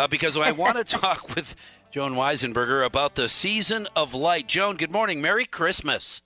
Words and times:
uh, 0.00 0.06
because 0.08 0.36
I 0.38 0.52
want 0.52 0.78
to 0.78 0.84
talk 0.98 1.34
with 1.34 1.54
Joan 1.90 2.12
Wisenburger 2.12 2.84
about 2.84 3.16
the 3.16 3.28
season 3.28 3.86
of 3.94 4.14
light. 4.14 4.46
Joan, 4.48 4.76
good 4.76 4.90
morning. 4.90 5.20
Merry 5.20 5.44
Christmas. 5.44 6.22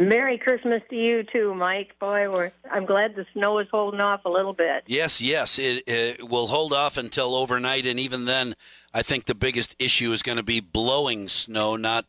Merry 0.00 0.38
Christmas 0.38 0.80
to 0.90 0.96
you 0.96 1.24
too, 1.24 1.54
Mike. 1.54 1.98
Boy, 1.98 2.30
we're, 2.30 2.52
I'm 2.70 2.86
glad 2.86 3.16
the 3.16 3.26
snow 3.32 3.58
is 3.58 3.66
holding 3.72 4.00
off 4.00 4.24
a 4.24 4.30
little 4.30 4.52
bit. 4.52 4.84
Yes, 4.86 5.20
yes, 5.20 5.58
it, 5.58 5.82
it 5.88 6.28
will 6.28 6.46
hold 6.46 6.72
off 6.72 6.96
until 6.96 7.34
overnight, 7.34 7.84
and 7.84 7.98
even 7.98 8.24
then, 8.24 8.54
I 8.94 9.02
think 9.02 9.24
the 9.24 9.34
biggest 9.34 9.74
issue 9.80 10.12
is 10.12 10.22
going 10.22 10.38
to 10.38 10.44
be 10.44 10.60
blowing 10.60 11.26
snow, 11.26 11.74
not 11.74 12.06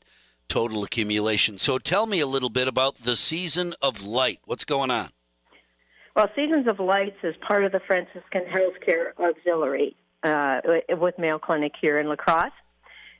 total 0.50 0.84
accumulation. 0.84 1.58
So, 1.58 1.80
tell 1.80 2.06
me 2.06 2.20
a 2.20 2.28
little 2.28 2.52
bit 2.52 2.68
about 2.68 2.98
the 2.98 3.16
season 3.16 3.74
of 3.82 4.06
light. 4.06 4.40
What's 4.46 4.66
going 4.66 4.92
on? 4.92 5.10
Well, 6.16 6.30
Seasons 6.36 6.68
of 6.68 6.80
Lights 6.80 7.18
is 7.24 7.34
part 7.48 7.64
of 7.64 7.72
the 7.72 7.80
Franciscan 7.88 8.44
Healthcare 8.54 9.18
Auxiliary 9.18 9.96
uh, 10.24 10.62
with 10.90 11.18
Mayo 11.18 11.40
Clinic 11.40 11.74
here 11.82 12.00
in 12.00 12.08
La 12.08 12.16
Crosse. 12.16 12.52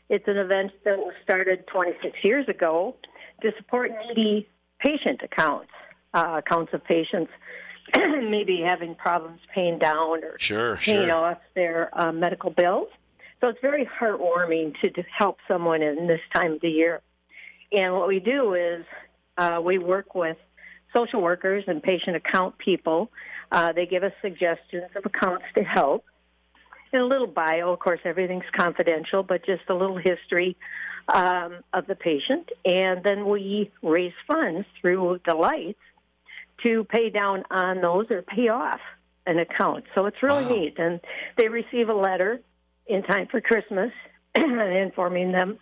It's 0.09 0.27
an 0.27 0.38
event 0.38 0.71
that 0.85 0.98
was 0.98 1.13
started 1.23 1.67
26 1.67 2.17
years 2.23 2.48
ago 2.49 2.95
to 3.41 3.52
support 3.57 3.91
needy 4.07 4.48
patient 4.80 5.21
accounts, 5.23 5.71
uh, 6.13 6.41
accounts 6.45 6.73
of 6.73 6.84
patients 6.84 7.31
maybe 7.98 8.62
having 8.63 8.95
problems 8.95 9.40
paying 9.54 9.80
down 9.80 10.23
or 10.23 10.38
sure, 10.38 10.77
paying 10.77 11.07
sure. 11.07 11.16
off 11.16 11.38
their 11.55 11.90
uh, 11.99 12.12
medical 12.12 12.49
bills. 12.49 12.88
So 13.41 13.49
it's 13.49 13.59
very 13.62 13.88
heartwarming 13.99 14.79
to, 14.81 14.90
to 14.90 15.04
help 15.18 15.38
someone 15.48 15.81
in 15.81 16.07
this 16.07 16.20
time 16.34 16.54
of 16.54 16.62
the 16.62 16.70
year. 16.70 17.02
And 17.71 17.93
what 17.93 18.07
we 18.07 18.20
do 18.20 18.54
is 18.54 18.85
uh, 19.38 19.62
we 19.63 19.77
work 19.77 20.13
with 20.13 20.38
social 20.95 21.21
workers 21.21 21.63
and 21.68 21.81
patient 21.81 22.16
account 22.16 22.57
people. 22.57 23.12
Uh, 23.52 23.71
they 23.71 23.85
give 23.85 24.04
us 24.04 24.12
suggestions 24.21 24.90
of 24.95 25.05
accounts 25.05 25.45
to 25.57 25.63
help. 25.63 26.04
And 26.91 27.02
a 27.02 27.05
little 27.05 27.27
bio, 27.27 27.71
of 27.71 27.79
course, 27.79 27.99
everything's 28.05 28.49
confidential, 28.55 29.23
but 29.23 29.45
just 29.45 29.63
a 29.70 29.73
little 29.73 29.98
history 29.98 30.57
um, 31.13 31.63
of 31.73 31.87
the 31.87 31.95
patient, 31.95 32.49
and 32.65 33.04
then 33.04 33.27
we 33.27 33.71
raise 33.82 34.13
funds 34.27 34.68
through 34.79 35.20
the 35.26 35.34
lights 35.34 35.79
to 36.63 36.84
pay 36.85 37.10
down 37.10 37.43
on 37.49 37.82
those 37.82 38.05
or 38.12 38.21
pay 38.21 38.49
off 38.49 38.79
an 39.26 39.40
account. 39.40 39.85
So 39.95 40.05
it's 40.05 40.21
really 40.21 40.43
Wow. 40.45 40.55
neat, 40.55 40.77
and 40.77 40.99
they 41.37 41.48
receive 41.48 41.90
a 41.90 41.93
letter 41.93 42.41
in 42.87 43.04
time 43.04 43.27
for 43.27 43.41
Christmas 43.41 43.91
informing 44.37 45.32
them 45.32 45.57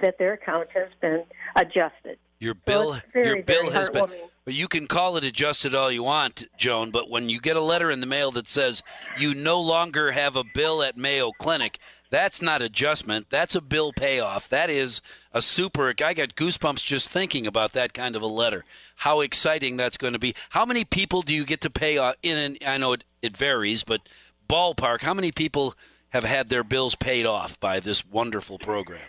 that 0.00 0.18
their 0.18 0.34
account 0.34 0.68
has 0.74 0.88
been 1.00 1.24
adjusted. 1.56 2.18
Your 2.38 2.54
bill, 2.54 2.94
it's 2.94 3.04
very, 3.12 3.26
your 3.26 3.42
bill 3.42 3.70
has 3.70 3.90
been. 3.90 4.06
But 4.44 4.54
you 4.54 4.68
can 4.68 4.86
call 4.86 5.16
it 5.16 5.24
adjusted 5.24 5.74
all 5.74 5.92
you 5.92 6.02
want, 6.02 6.44
Joan. 6.56 6.90
But 6.90 7.10
when 7.10 7.28
you 7.28 7.40
get 7.40 7.56
a 7.56 7.62
letter 7.62 7.90
in 7.90 8.00
the 8.00 8.06
mail 8.06 8.30
that 8.32 8.48
says 8.48 8.82
you 9.18 9.34
no 9.34 9.60
longer 9.60 10.12
have 10.12 10.34
a 10.34 10.44
bill 10.44 10.82
at 10.82 10.96
Mayo 10.96 11.30
Clinic, 11.32 11.78
that's 12.10 12.42
not 12.42 12.60
adjustment. 12.60 13.30
That's 13.30 13.54
a 13.54 13.60
bill 13.60 13.92
payoff. 13.92 14.48
That 14.48 14.68
is 14.68 15.00
a 15.32 15.40
super. 15.40 15.88
I 15.88 16.14
got 16.14 16.34
goosebumps 16.34 16.84
just 16.84 17.08
thinking 17.08 17.46
about 17.46 17.72
that 17.72 17.92
kind 17.94 18.16
of 18.16 18.22
a 18.22 18.26
letter. 18.26 18.64
How 18.96 19.20
exciting 19.20 19.76
that's 19.76 19.96
going 19.96 20.14
to 20.14 20.18
be. 20.18 20.34
How 20.50 20.64
many 20.64 20.84
people 20.84 21.22
do 21.22 21.34
you 21.34 21.44
get 21.44 21.60
to 21.60 21.70
pay 21.70 21.98
off? 21.98 22.16
In 22.22 22.36
an, 22.36 22.56
I 22.66 22.78
know 22.78 22.94
it, 22.94 23.04
it 23.22 23.36
varies, 23.36 23.84
but 23.84 24.00
ballpark. 24.48 25.02
How 25.02 25.14
many 25.14 25.30
people 25.30 25.74
have 26.08 26.24
had 26.24 26.48
their 26.48 26.64
bills 26.64 26.96
paid 26.96 27.26
off 27.26 27.58
by 27.60 27.78
this 27.78 28.04
wonderful 28.04 28.58
program? 28.58 29.06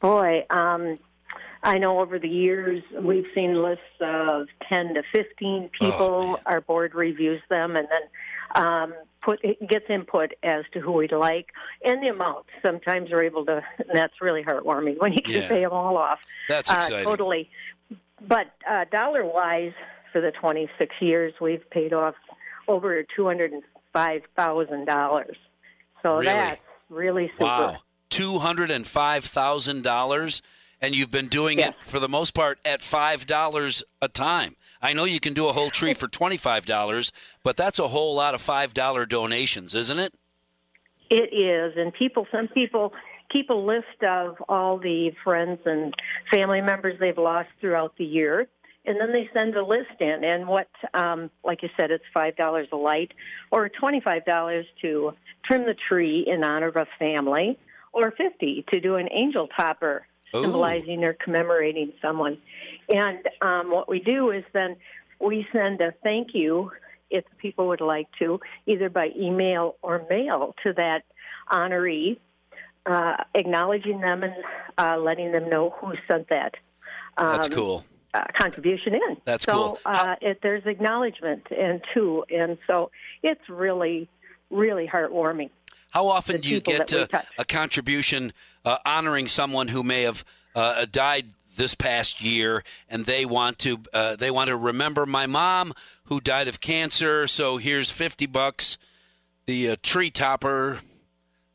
Boy, 0.00 0.46
um, 0.48 0.98
I 1.64 1.78
know 1.78 2.00
over 2.00 2.18
the 2.18 2.28
years 2.28 2.82
we've 3.00 3.26
seen 3.34 3.62
lists 3.62 3.84
of 4.00 4.48
10 4.68 4.94
to 4.94 5.02
15 5.14 5.70
people. 5.78 5.96
Oh. 6.00 6.40
Our 6.46 6.60
board 6.60 6.92
reviews 6.94 7.40
them 7.48 7.76
and 7.76 7.86
then 7.88 8.00
um, 8.64 8.92
put 9.22 9.40
gets 9.68 9.88
input 9.88 10.32
as 10.42 10.64
to 10.72 10.80
who 10.80 10.90
we'd 10.92 11.12
like 11.12 11.46
and 11.84 12.02
the 12.02 12.08
amount. 12.08 12.46
Sometimes 12.66 13.10
we're 13.10 13.22
able 13.22 13.44
to, 13.46 13.62
and 13.78 13.88
that's 13.94 14.20
really 14.20 14.42
heartwarming 14.42 14.98
when 14.98 15.12
you 15.12 15.22
can 15.22 15.34
Yeah. 15.34 15.48
pay 15.48 15.60
them 15.62 15.70
all 15.72 15.96
off. 15.96 16.18
That's 16.48 16.68
Uh, 16.70 16.88
totally. 17.04 17.48
But 18.20 18.48
uh, 18.68 18.84
dollar 18.90 19.24
wise, 19.24 19.72
for 20.12 20.20
the 20.20 20.32
26 20.32 20.94
years, 21.00 21.32
we've 21.40 21.68
paid 21.70 21.92
off 21.92 22.14
over 22.68 23.04
$205,000. 23.16 25.24
So 26.02 26.14
Really? 26.16 26.26
that's 26.26 26.60
really 26.90 27.28
super. 27.38 27.44
Wow. 27.44 27.76
$205,000 28.10 29.68
and 29.70 29.84
you've 30.90 31.10
been 31.10 31.28
doing 31.28 31.58
Yes. 31.58 31.68
it 31.70 31.82
for 31.84 32.00
the 32.00 32.08
most 32.08 32.34
part 32.34 32.58
at 32.64 32.80
$5 32.80 33.82
a 34.00 34.08
time. 34.08 34.56
I 34.82 34.92
know 34.92 35.04
you 35.04 35.20
can 35.20 35.32
do 35.32 35.46
a 35.48 35.52
whole 35.52 35.70
tree 35.70 35.94
for 35.94 36.08
$25, 36.08 37.12
but 37.44 37.56
that's 37.56 37.78
a 37.78 37.88
whole 37.88 38.14
lot 38.14 38.34
of 38.34 38.42
$5 38.42 39.06
donations, 39.06 39.74
isn't 39.74 39.98
it? 40.00 40.12
It 41.08 41.32
is, 41.32 41.76
and 41.76 41.92
people. 41.92 42.26
Some 42.32 42.48
people 42.48 42.92
keep 43.30 43.48
a 43.50 43.54
list 43.54 44.02
of 44.02 44.36
all 44.48 44.78
the 44.78 45.12
friends 45.22 45.60
and 45.66 45.94
family 46.34 46.60
members 46.60 46.98
they've 46.98 47.16
lost 47.18 47.48
throughout 47.60 47.94
the 47.96 48.04
year, 48.04 48.48
and 48.86 48.98
then 49.00 49.12
they 49.12 49.28
send 49.32 49.54
a 49.54 49.64
list 49.64 50.00
in. 50.00 50.24
And 50.24 50.48
what, 50.48 50.68
um, 50.94 51.30
like 51.44 51.62
you 51.62 51.68
said, 51.78 51.90
it's 51.90 52.04
five 52.14 52.34
dollars 52.36 52.66
a 52.72 52.76
light, 52.76 53.12
or 53.50 53.68
twenty-five 53.68 54.24
dollars 54.24 54.64
to 54.80 55.12
trim 55.44 55.64
the 55.66 55.74
tree 55.88 56.24
in 56.26 56.42
honor 56.44 56.68
of 56.68 56.76
a 56.76 56.86
family, 56.98 57.58
or 57.92 58.10
fifty 58.12 58.64
to 58.72 58.80
do 58.80 58.96
an 58.96 59.08
angel 59.12 59.48
topper, 59.48 60.06
Ooh. 60.34 60.42
symbolizing 60.42 61.04
or 61.04 61.14
commemorating 61.14 61.92
someone. 62.00 62.38
And 62.88 63.18
um, 63.40 63.70
what 63.70 63.88
we 63.88 64.00
do 64.00 64.30
is 64.30 64.44
then 64.52 64.76
we 65.20 65.46
send 65.52 65.80
a 65.80 65.92
thank 66.02 66.28
you 66.34 66.70
if 67.10 67.24
people 67.38 67.68
would 67.68 67.80
like 67.80 68.08
to, 68.18 68.40
either 68.66 68.88
by 68.88 69.10
email 69.16 69.76
or 69.82 70.04
mail 70.08 70.54
to 70.62 70.72
that 70.72 71.02
honoree, 71.50 72.18
uh, 72.86 73.16
acknowledging 73.34 74.00
them 74.00 74.22
and 74.22 74.34
uh, 74.78 74.96
letting 74.98 75.30
them 75.32 75.48
know 75.48 75.70
who 75.78 75.92
sent 76.10 76.28
that 76.30 76.54
That's 77.16 77.46
um, 77.48 77.52
cool. 77.52 77.84
uh, 78.14 78.24
contribution 78.40 78.94
in. 78.94 79.16
That's 79.24 79.44
so, 79.44 79.52
cool. 79.52 79.78
Uh, 79.84 80.16
it, 80.20 80.38
there's 80.42 80.64
acknowledgement 80.66 81.46
and 81.50 81.82
too, 81.94 82.24
and 82.30 82.58
so 82.66 82.90
it's 83.22 83.46
really, 83.48 84.08
really 84.50 84.88
heartwarming. 84.88 85.50
How 85.92 86.08
often 86.08 86.40
do 86.40 86.50
you 86.50 86.60
get 86.60 86.92
uh, 86.92 87.06
a 87.38 87.44
contribution 87.44 88.32
uh, 88.64 88.78
honoring 88.84 89.28
someone 89.28 89.68
who 89.68 89.82
may 89.82 90.02
have 90.02 90.24
uh, 90.54 90.86
died 90.90 91.26
this 91.56 91.74
past 91.74 92.22
year, 92.22 92.64
and 92.88 93.04
they 93.04 93.26
want 93.26 93.58
to 93.60 93.78
uh, 93.92 94.16
they 94.16 94.30
want 94.30 94.48
to 94.48 94.56
remember 94.56 95.04
my 95.04 95.26
mom 95.26 95.74
who 96.04 96.18
died 96.18 96.48
of 96.48 96.60
cancer? 96.60 97.26
So 97.26 97.58
here's 97.58 97.90
fifty 97.90 98.24
bucks. 98.24 98.78
The 99.44 99.70
uh, 99.70 99.76
tree 99.82 100.10
topper. 100.10 100.78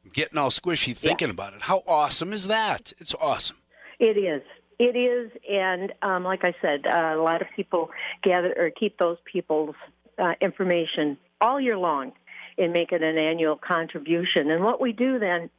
I'm 0.05 0.11
getting 0.13 0.37
all 0.37 0.51
squishy 0.51 0.95
thinking 0.95 1.31
about 1.31 1.53
it. 1.53 1.63
How 1.63 1.81
awesome 1.87 2.31
is 2.31 2.45
that? 2.45 2.93
It's 2.99 3.15
awesome. 3.15 3.57
It 3.99 4.17
is. 4.17 4.43
It 4.79 4.95
is, 4.95 5.31
and 5.49 5.91
um, 6.03 6.23
like 6.23 6.43
I 6.43 6.53
said, 6.61 6.85
uh, 6.85 7.15
a 7.17 7.21
lot 7.21 7.41
of 7.41 7.47
people 7.55 7.89
gather 8.21 8.53
or 8.55 8.69
keep 8.69 8.99
those 8.99 9.17
people's 9.25 9.75
uh, 10.19 10.33
information 10.39 11.17
all 11.41 11.59
year 11.59 11.77
long 11.77 12.11
and 12.57 12.73
make 12.73 12.91
it 12.91 13.03
an 13.03 13.17
annual 13.17 13.55
contribution. 13.55 14.51
And 14.51 14.63
what 14.63 14.81
we 14.81 14.91
do 14.91 15.19
then 15.19 15.49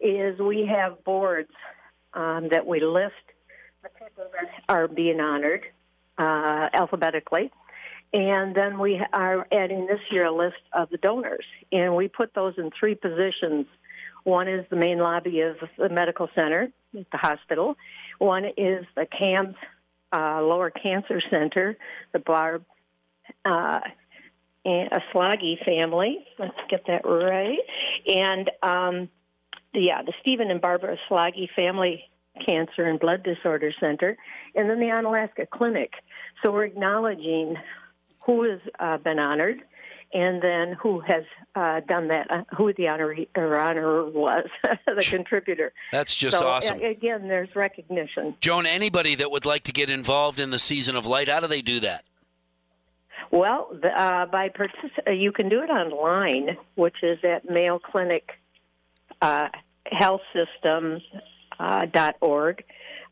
is 0.00 0.38
we 0.38 0.66
have 0.66 1.02
boards 1.04 1.50
um, 2.12 2.48
that 2.50 2.66
we 2.66 2.80
list 2.80 3.14
the 3.82 3.88
people 3.88 4.24
that 4.32 4.50
are 4.68 4.88
being 4.88 5.20
honored 5.20 5.62
uh, 6.18 6.68
alphabetically. 6.72 7.50
And 8.12 8.54
then 8.54 8.78
we 8.78 9.00
are 9.12 9.46
adding 9.50 9.86
this 9.86 10.00
year 10.10 10.26
a 10.26 10.34
list 10.34 10.62
of 10.72 10.88
the 10.90 10.98
donors. 10.98 11.44
And 11.72 11.96
we 11.96 12.08
put 12.08 12.32
those 12.34 12.54
in 12.58 12.70
three 12.78 12.94
positions. 12.94 13.66
One 14.22 14.48
is 14.48 14.64
the 14.70 14.76
main 14.76 14.98
lobby 14.98 15.40
of 15.40 15.56
the 15.76 15.88
medical 15.88 16.28
center 16.34 16.70
the 16.94 17.18
hospital. 17.18 17.76
One 18.18 18.44
is 18.44 18.84
the 18.94 19.06
CAMS 19.06 19.56
uh, 20.12 20.42
Lower 20.42 20.70
Cancer 20.70 21.20
Center, 21.30 21.76
the 22.12 22.20
Barb 22.20 22.64
uh, 23.44 23.80
a 24.66 25.00
Slaggie 25.12 25.62
family. 25.64 26.24
Let's 26.38 26.56
get 26.70 26.86
that 26.86 27.02
right. 27.04 27.58
And 28.06 28.50
um, 28.62 29.08
yeah, 29.72 30.02
the 30.02 30.12
Stephen 30.20 30.50
and 30.50 30.60
Barbara 30.60 30.96
Slaggie 31.10 31.48
Family 31.54 32.04
Cancer 32.46 32.84
and 32.84 32.98
Blood 32.98 33.22
Disorder 33.22 33.72
Center, 33.78 34.16
and 34.54 34.68
then 34.68 34.80
the 34.80 34.86
Onalaska 34.86 35.48
Clinic. 35.50 35.92
So 36.42 36.50
we're 36.50 36.64
acknowledging 36.64 37.56
who 38.26 38.50
has 38.50 38.60
uh, 38.80 38.98
been 38.98 39.18
honored, 39.18 39.62
and 40.12 40.42
then 40.42 40.76
who 40.80 41.00
has 41.00 41.24
uh, 41.54 41.80
done 41.80 42.08
that, 42.08 42.30
uh, 42.30 42.42
who 42.56 42.72
the 42.72 42.84
honoree 42.84 43.28
or 43.36 43.58
honor 43.58 44.04
was, 44.04 44.46
the 44.86 45.02
contributor. 45.02 45.72
That's 45.92 46.14
just 46.14 46.38
so, 46.38 46.46
awesome. 46.46 46.80
a- 46.80 46.90
again, 46.90 47.28
there's 47.28 47.54
recognition. 47.54 48.34
Joan, 48.40 48.66
anybody 48.66 49.14
that 49.16 49.30
would 49.30 49.44
like 49.44 49.64
to 49.64 49.72
get 49.72 49.90
involved 49.90 50.40
in 50.40 50.50
the 50.50 50.58
season 50.58 50.96
of 50.96 51.06
light, 51.06 51.28
how 51.28 51.40
do 51.40 51.46
they 51.46 51.62
do 51.62 51.80
that? 51.80 52.04
Well, 53.34 53.76
the, 53.82 53.88
uh, 53.88 54.26
by 54.26 54.48
partic- 54.48 55.08
uh, 55.08 55.10
you 55.10 55.32
can 55.32 55.48
do 55.48 55.60
it 55.60 55.68
online, 55.68 56.56
which 56.76 57.02
is 57.02 57.18
at 57.24 57.44
Mayo 57.44 57.80
Clinic 57.80 58.30
uh, 59.20 59.48
Health 59.90 60.20
System 60.32 61.00
uh, 61.58 61.86
dot 61.86 62.14
org. 62.20 62.62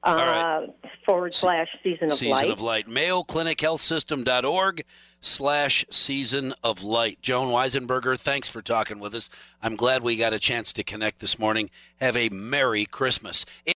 uh, 0.05 0.67
right. 0.67 0.69
forward 1.05 1.35
slash 1.35 1.69
season 1.83 2.07
of 2.07 2.13
season 2.13 2.33
light. 2.33 2.51
of 2.51 2.61
light. 2.61 2.87
MayoClinicHealthSystem.org 2.87 4.85
slash 5.21 5.85
season 5.91 6.55
of 6.65 6.83
light. 6.83 7.19
Joan 7.23 7.49
Wisenburger, 7.49 8.19
thanks 8.19 8.49
for 8.49 8.61
talking 8.61 8.99
with 8.99 9.15
us. 9.15 9.31
I'm 9.63 9.77
glad 9.77 10.03
we 10.03 10.17
got 10.17 10.33
a 10.33 10.41
chance 10.41 10.73
to 10.75 10.83
connect 10.83 11.21
this 11.21 11.39
morning. 11.39 11.71
Have 12.01 12.17
a 12.17 12.29
Merry 12.31 12.85
Christmas. 12.85 13.45